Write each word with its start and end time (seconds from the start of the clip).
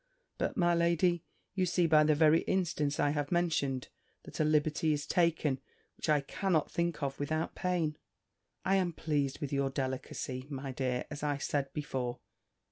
But, 0.39 0.57
my 0.57 0.73
lady, 0.73 1.23
you 1.53 1.67
see 1.67 1.85
by 1.85 2.03
the 2.03 2.15
very 2.15 2.41
instance 2.47 2.99
I 2.99 3.11
have 3.11 3.31
mentioned, 3.31 3.89
that 4.23 4.39
a 4.39 4.43
liberty 4.43 4.93
is 4.93 5.05
taken, 5.05 5.59
which 5.95 6.09
I 6.09 6.21
cannot 6.21 6.71
think 6.71 7.03
of 7.03 7.19
without 7.19 7.53
pain." 7.53 7.99
"I 8.65 8.77
am 8.77 8.93
pleased 8.93 9.37
with 9.41 9.53
your 9.53 9.69
delicacy, 9.69 10.47
my 10.49 10.71
dear, 10.71 11.05
as 11.11 11.21
I 11.21 11.37
said 11.37 11.71
before. 11.71 12.19